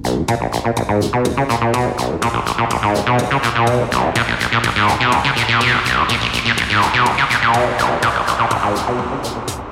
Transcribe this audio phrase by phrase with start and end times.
[0.00, 0.30] Thank
[9.58, 9.67] you.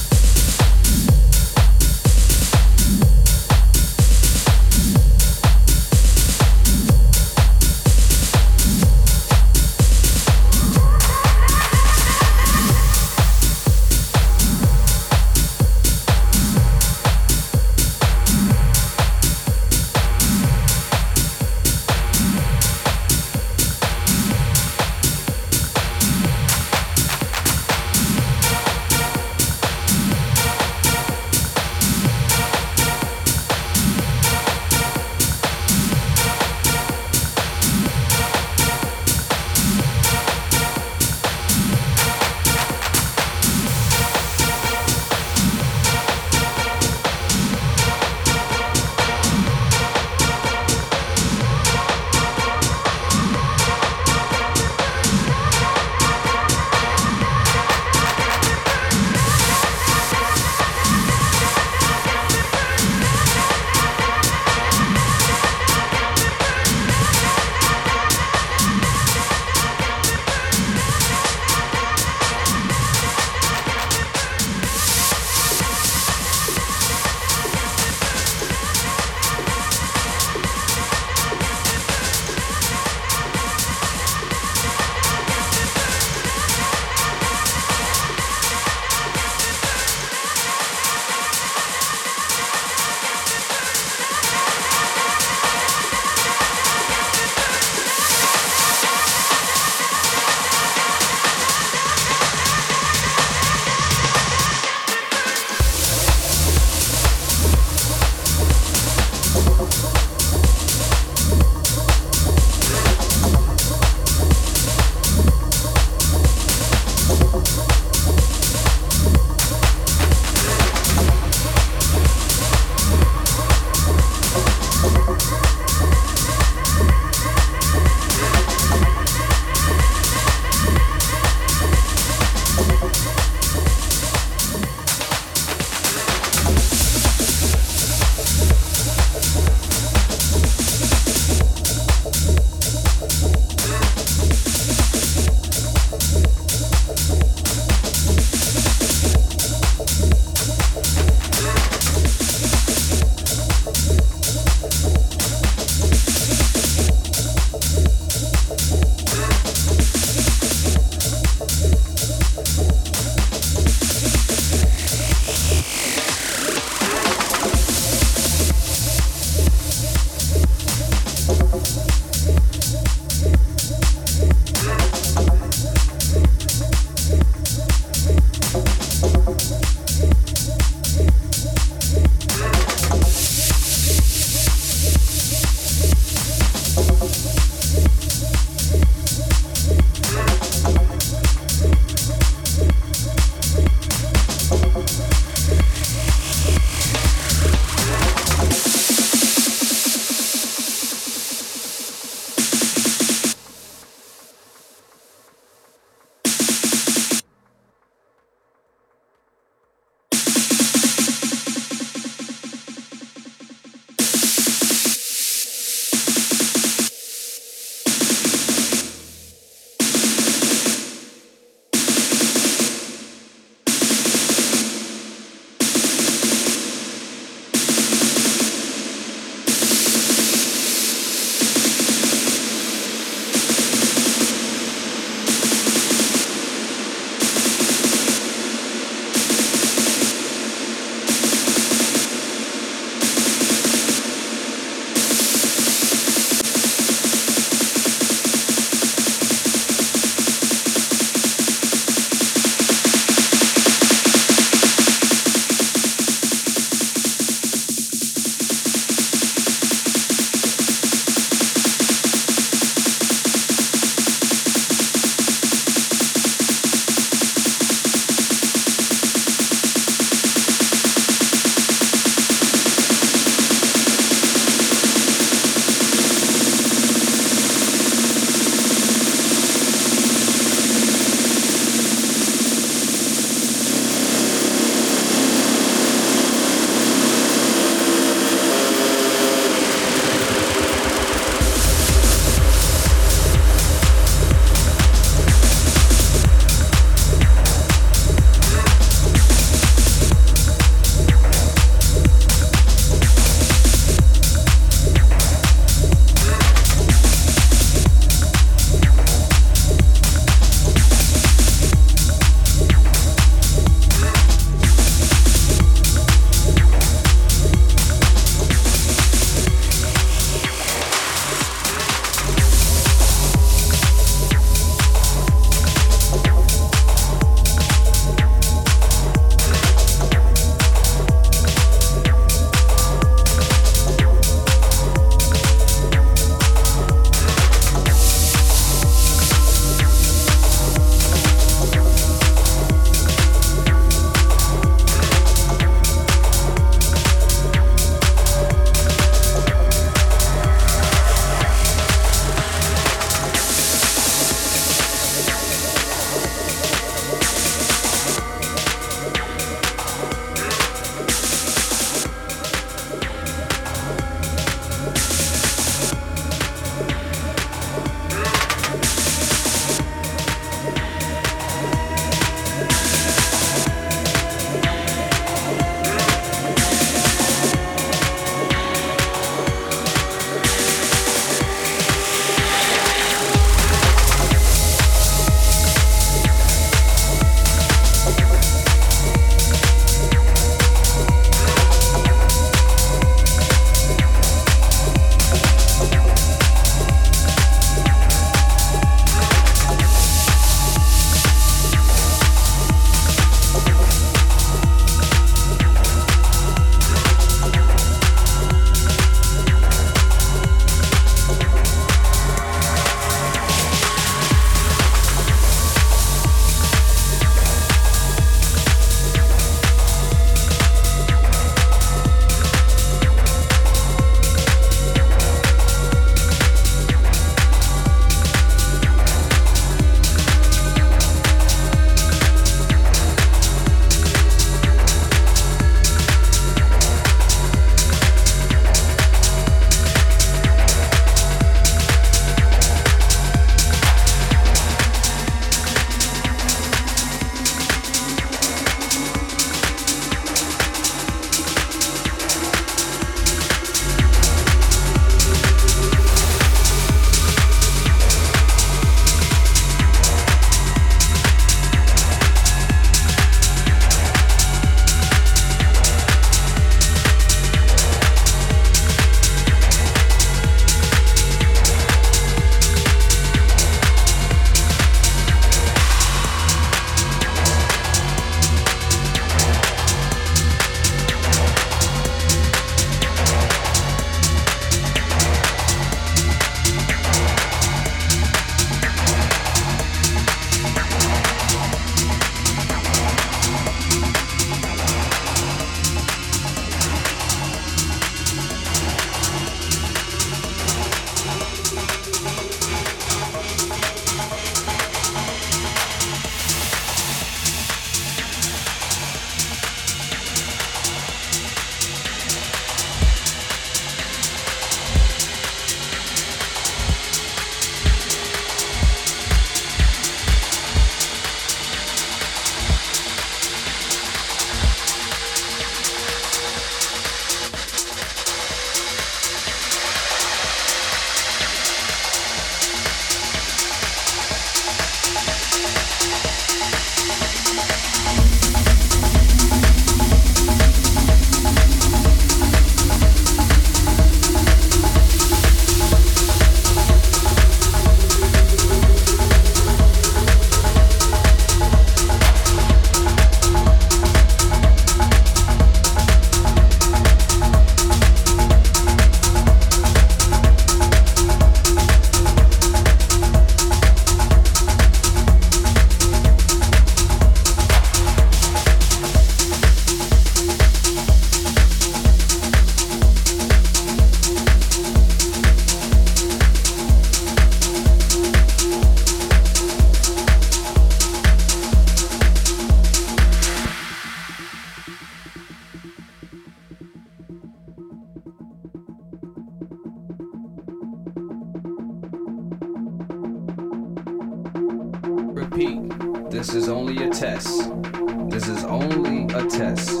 [598.40, 600.00] This is only a test.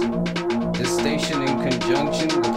[0.72, 2.49] This station, in conjunction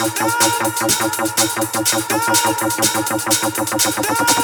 [0.00, 0.20] Thank
[4.38, 4.39] you.